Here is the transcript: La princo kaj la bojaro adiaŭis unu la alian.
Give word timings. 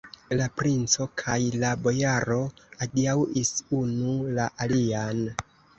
La 0.37 0.45
princo 0.61 1.05
kaj 1.23 1.35
la 1.65 1.75
bojaro 1.89 2.39
adiaŭis 2.87 3.55
unu 3.83 4.21
la 4.41 4.53
alian. 4.69 5.27